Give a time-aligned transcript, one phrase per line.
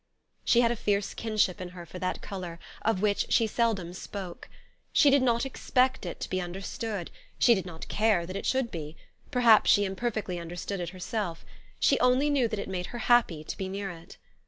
[0.43, 4.49] She had a fierce kinship in her for that color, of which she seldom spoke.
[4.91, 8.71] She did not expect it to be understood; she did not care that it should
[8.71, 8.97] be;
[9.29, 11.45] per haps she imperfectly understood it herself:
[11.79, 14.17] she only knew that it made her happy to be near it.